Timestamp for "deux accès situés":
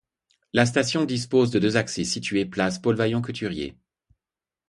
1.59-2.47